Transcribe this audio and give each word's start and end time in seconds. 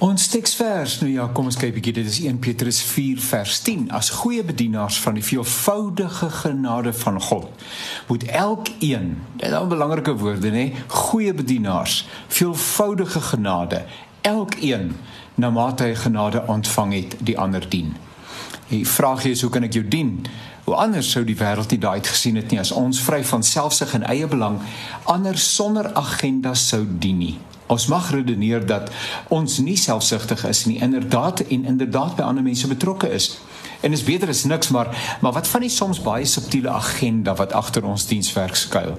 Ons 0.00 0.30
teksvers, 0.32 0.94
nou 1.02 1.10
ja, 1.12 1.26
kom 1.36 1.50
ons 1.50 1.58
kyk 1.60 1.74
bietjie. 1.74 1.92
Dit 1.98 2.06
is 2.08 2.22
1 2.24 2.38
Petrus 2.40 2.78
4 2.88 3.18
vers 3.20 3.58
10. 3.66 3.82
As 3.92 4.08
goeie 4.22 4.40
bedienaars 4.48 4.96
van 5.04 5.18
die 5.18 5.24
veelvoudige 5.24 6.30
genade 6.38 6.94
van 7.02 7.18
God, 7.20 7.50
moet 8.08 8.24
elkeen, 8.24 9.10
dit 9.36 9.44
is 9.50 9.52
'n 9.58 9.68
belangrike 9.68 10.14
woorde, 10.16 10.48
nê, 10.50 10.72
goeie 10.88 11.34
bedienaars, 11.34 12.08
veelvoudige 12.28 13.20
genade, 13.20 13.84
elkeen 14.20 14.96
na 15.34 15.50
mate 15.50 15.84
hy 15.84 15.94
genade 15.94 16.46
ontvang 16.46 16.92
het, 16.92 17.16
die 17.18 17.38
ander 17.38 17.68
dien. 17.68 17.96
Die 18.68 18.88
vraag 18.88 19.24
is, 19.24 19.42
hoe 19.42 19.50
kan 19.50 19.62
ek 19.62 19.72
jou 19.72 19.88
dien? 19.88 20.26
Hoe 20.64 20.74
anders 20.74 21.10
sou 21.10 21.24
die 21.24 21.36
wêreld 21.36 21.70
nie 21.70 21.80
daai 21.80 22.00
gesien 22.02 22.36
het 22.36 22.50
nie 22.50 22.60
as 22.60 22.72
ons 22.72 23.00
vry 23.00 23.24
van 23.24 23.42
selfsug 23.42 23.94
en 23.94 24.02
eie 24.02 24.26
belang 24.26 24.60
ander 25.04 25.38
sonder 25.38 25.92
agenda 25.92 26.54
sou 26.54 26.86
dien 26.98 27.18
nie. 27.18 27.38
Ons 27.70 27.86
mag 27.86 28.10
redeneer 28.10 28.66
dat 28.66 28.90
ons 29.28 29.58
nie 29.62 29.76
selfsugtig 29.78 30.42
is 30.48 30.64
nie, 30.66 30.80
inderdaad 30.82 31.44
en 31.46 31.64
inderdaad 31.64 32.16
by 32.18 32.26
ander 32.26 32.42
mense 32.42 32.66
betrokke 32.66 33.10
is. 33.14 33.36
En 33.80 33.92
is 33.92 34.02
beter 34.04 34.28
as 34.28 34.44
niks, 34.44 34.68
maar 34.68 35.18
maar 35.20 35.32
wat 35.32 35.48
van 35.48 35.60
die 35.60 35.70
soms 35.70 36.00
baie 36.02 36.24
subtiele 36.24 36.68
agenda 36.68 37.34
wat 37.34 37.52
agter 37.52 37.84
ons 37.84 38.06
dienswerk 38.06 38.54
skuil? 38.54 38.98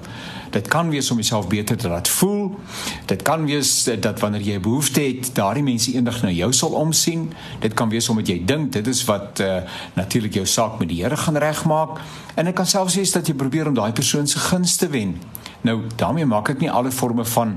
Dit 0.50 0.68
kan 0.68 0.90
wees 0.90 1.10
om 1.10 1.16
jouself 1.16 1.46
beter 1.48 1.76
te 1.76 1.88
laat 1.88 2.08
voel. 2.08 2.58
Dit 3.06 3.22
kan 3.22 3.44
wees 3.46 3.84
dat 3.84 4.20
wanneer 4.20 4.40
jy 4.40 4.56
'n 4.56 4.60
behoefte 4.60 5.00
het, 5.00 5.34
daardie 5.34 5.62
mense 5.62 5.92
eendag 5.92 6.22
na 6.22 6.30
jou 6.30 6.52
sal 6.52 6.70
omsien. 6.70 7.32
Dit 7.60 7.74
kan 7.74 7.88
wees 7.88 8.08
omdat 8.08 8.26
jy 8.26 8.42
dink 8.44 8.72
dit 8.72 8.86
is 8.86 9.04
wat 9.04 9.40
uh, 9.40 9.62
natuurlik 9.94 10.34
jou 10.34 10.46
saak 10.46 10.78
met 10.78 10.88
die 10.88 11.02
Here 11.02 11.16
gaan 11.16 11.36
regmaak. 11.36 12.00
En 12.34 12.44
dit 12.44 12.54
kan 12.54 12.66
selfs 12.66 12.94
wees 12.94 13.12
dat 13.12 13.26
jy 13.26 13.34
probeer 13.34 13.66
om 13.66 13.74
daai 13.74 13.92
persoon 13.92 14.26
se 14.26 14.38
gunste 14.38 14.86
te 14.86 14.90
wen. 14.90 15.20
Nou 15.62 15.82
daarmee 15.96 16.26
maak 16.26 16.48
ek 16.48 16.58
nie 16.58 16.70
alle 16.70 16.90
forme 16.90 17.24
van 17.24 17.54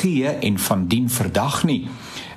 gee 0.00 0.28
en 0.28 0.58
van 0.58 0.86
dien 0.86 1.10
verdag 1.10 1.64
nie. 1.64 1.88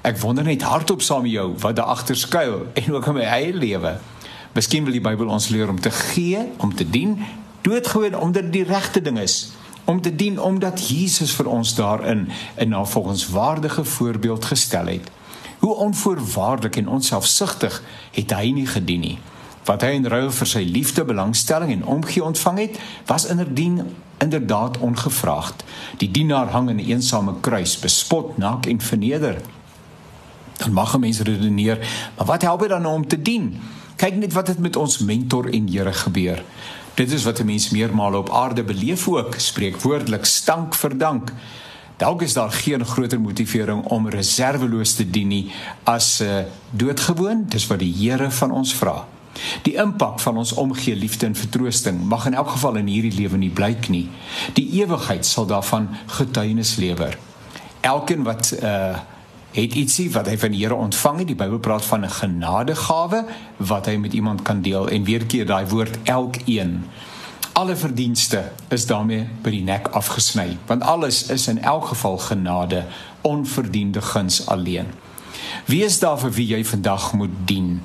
Ek 0.01 0.19
wonder 0.21 0.43
net 0.43 0.63
hardop 0.63 1.01
saam 1.01 1.25
met 1.27 1.31
jou 1.31 1.53
wat 1.59 1.75
daar 1.75 1.91
agter 1.95 2.17
skuil 2.17 2.65
en 2.73 2.93
ook 2.93 3.07
in 3.11 3.17
my 3.19 3.27
eie 3.27 3.53
lewe. 3.53 3.97
Miskien 4.55 4.83
wil 4.83 4.95
die 4.95 5.03
Bybel 5.03 5.29
ons 5.29 5.49
leer 5.53 5.69
om 5.69 5.79
te 5.79 5.91
gee, 5.91 6.41
om 6.57 6.73
te 6.75 6.87
dien, 6.89 7.17
doodgewoon 7.61 8.17
omdat 8.17 8.49
dit 8.49 8.53
die 8.61 8.67
regte 8.69 9.01
ding 9.01 9.19
is. 9.19 9.51
Om 9.85 10.01
te 10.01 10.15
dien 10.15 10.39
omdat 10.41 10.81
Jesus 10.89 11.33
vir 11.37 11.49
ons 11.49 11.75
daarin 11.75 12.29
'n 12.57 12.69
navolgenswaardige 12.69 13.83
voorbeeld 13.83 14.45
gestel 14.45 14.85
het. 14.85 15.11
Hoe 15.59 15.75
onvoorwaardelik 15.75 16.75
en 16.75 16.87
onselfsugtig 16.87 17.83
het 18.11 18.31
hy 18.31 18.51
nie 18.51 18.67
gedien 18.67 18.99
nie 18.99 19.19
wat 19.69 19.85
hy 19.85 19.93
in 19.99 20.07
ruil 20.09 20.31
vir 20.33 20.49
sy 20.49 20.63
liefde, 20.65 21.05
belangstelling 21.05 21.71
en 21.71 21.85
omgee 21.85 22.23
ontvang 22.25 22.57
het, 22.65 22.79
was 23.05 23.27
inderdaad 23.29 23.85
inderdaad 24.19 24.77
ongevraagd. 24.77 25.63
Die 25.97 26.11
dienaar 26.11 26.49
hang 26.51 26.69
in 26.69 26.75
'n 26.75 26.89
eensame 26.91 27.33
kruis, 27.39 27.79
bespot, 27.79 28.37
naak 28.37 28.65
en 28.65 28.81
verneder. 28.81 29.41
Dan 30.57 30.73
mag 30.73 30.95
'n 30.95 30.99
mens 30.99 31.19
redeneer, 31.19 31.77
maar 32.17 32.25
wat 32.25 32.41
help 32.41 32.59
dit 32.59 32.69
dan 32.69 32.85
om 32.85 33.07
te 33.07 33.21
dien? 33.21 33.61
Kyk 33.95 34.15
net 34.15 34.33
wat 34.33 34.47
het 34.47 34.59
met 34.59 34.75
ons 34.75 34.97
mentor 34.97 35.45
en 35.49 35.67
Here 35.67 35.93
gebeur. 35.93 36.43
Dit 36.93 37.11
is 37.11 37.23
wat 37.23 37.39
'n 37.39 37.45
mens 37.45 37.69
meermale 37.69 38.17
op 38.17 38.29
aarde 38.29 38.63
beleef 38.63 39.07
ook, 39.07 39.33
spreekwoordelik 39.37 40.25
stank 40.25 40.75
vir 40.75 40.97
dank. 40.97 41.31
Dalk 41.97 42.21
is 42.21 42.33
daar 42.33 42.51
geen 42.51 42.85
groter 42.85 43.21
motivering 43.21 43.83
om 43.83 44.09
reserveloos 44.09 44.93
te 44.93 45.09
dien 45.09 45.27
nie 45.27 45.51
as 45.83 46.19
'n 46.19 46.23
uh, 46.23 46.43
doodgewoon, 46.71 47.45
dis 47.47 47.67
wat 47.67 47.79
die 47.79 47.93
Here 47.93 48.31
van 48.31 48.51
ons 48.51 48.73
vra. 48.73 49.05
Die 49.61 49.75
impak 49.75 50.19
van 50.19 50.37
ons 50.37 50.53
omgee 50.53 50.95
liefde 50.95 51.25
en 51.25 51.35
vertroosting 51.35 52.01
mag 52.03 52.25
in 52.25 52.33
elk 52.33 52.49
geval 52.49 52.75
in 52.75 52.87
hierdie 52.87 53.15
lewe 53.15 53.37
nie 53.37 53.49
blyk 53.49 53.89
nie. 53.89 54.09
Die 54.53 54.67
ewigheid 54.81 55.25
sal 55.25 55.45
daarvan 55.45 55.89
getuienis 56.05 56.75
lewer. 56.75 57.17
Elkeen 57.81 58.23
wat 58.23 58.53
uh 58.63 58.99
het 59.49 59.73
ietsie 59.73 60.11
wat 60.13 60.27
hy 60.29 60.35
van 60.37 60.53
die 60.53 60.59
Here 60.61 60.75
ontvang 60.77 61.23
het, 61.23 61.27
die 61.31 61.37
Bybel 61.37 61.57
praat 61.57 61.85
van 61.85 62.05
'n 62.05 62.09
genadegawe 62.09 63.25
wat 63.57 63.85
hy 63.85 63.95
met 63.97 64.13
iemand 64.13 64.41
kan 64.41 64.61
deel 64.61 64.87
en 64.87 65.03
weer 65.03 65.25
keer 65.25 65.45
daai 65.45 65.65
woord 65.65 65.97
elkeen. 66.03 66.85
Alle 67.53 67.75
verdienste 67.75 68.51
is 68.69 68.85
daarmee 68.85 69.27
by 69.41 69.49
die 69.49 69.63
nek 69.63 69.87
afgesny, 69.87 70.57
want 70.67 70.83
alles 70.83 71.25
is 71.29 71.47
in 71.47 71.61
elk 71.61 71.85
geval 71.85 72.17
genade, 72.17 72.85
onverdiende 73.21 74.01
guns 74.01 74.45
alleen. 74.47 74.85
Wie 75.65 75.83
is 75.83 75.99
daar 75.99 76.19
vir 76.19 76.31
wie 76.31 76.47
jy 76.47 76.65
vandag 76.65 77.13
moet 77.13 77.33
dien? 77.45 77.81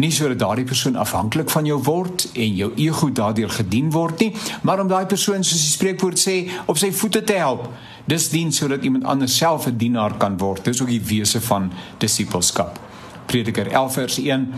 Nie 0.00 0.10
sodat 0.14 0.40
daardie 0.40 0.64
persoon 0.64 0.96
afhanklik 0.96 1.50
van 1.52 1.66
jou 1.68 1.78
word 1.84 2.26
en 2.32 2.56
jou 2.56 2.70
ego 2.80 3.10
daardeur 3.12 3.50
gedien 3.52 3.90
word 3.92 4.24
nie, 4.24 4.32
maar 4.62 4.80
om 4.80 4.88
daai 4.88 5.06
persoon 5.06 5.44
soos 5.44 5.62
die 5.62 5.74
spreekwoord 5.74 6.20
sê 6.20 6.36
op 6.66 6.80
sy 6.80 6.92
voete 6.92 7.22
te 7.26 7.36
help. 7.40 7.68
Dis 8.08 8.30
dien 8.32 8.52
sodat 8.52 8.84
iemand 8.84 9.04
anders 9.04 9.36
self 9.36 9.66
'n 9.66 9.76
dienaar 9.76 10.16
kan 10.16 10.38
word. 10.38 10.64
Dis 10.64 10.82
ook 10.82 10.88
die 10.88 11.04
wese 11.04 11.40
van 11.40 11.72
disippelskap. 11.98 12.78
Prediker 13.26 13.66
11 13.66 13.92
vers 13.92 14.18
1 14.18 14.48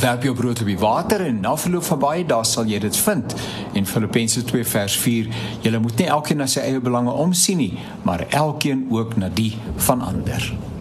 Werp 0.00 0.22
jou 0.22 0.34
brood 0.34 0.60
op 0.60 0.66
die 0.66 0.78
water 0.78 1.20
en 1.20 1.40
na 1.40 1.56
verloop 1.56 1.84
van 1.84 1.98
baie 1.98 2.24
dae 2.26 2.44
sal 2.44 2.66
jy 2.66 2.78
dit 2.78 2.96
vind. 2.96 3.34
En 3.72 3.86
Filippense 3.86 4.44
2 4.44 4.64
vers 4.64 4.96
4, 4.96 5.28
julle 5.62 5.78
moet 5.78 5.96
nie 5.96 6.06
elkeen 6.06 6.42
na 6.42 6.46
sy 6.46 6.60
eie 6.60 6.80
belange 6.80 7.10
omsien 7.10 7.56
nie, 7.56 7.78
maar 8.02 8.26
elkeen 8.28 8.88
ook 8.90 9.16
na 9.16 9.28
die 9.28 9.54
van 9.76 10.00
ander. 10.00 10.75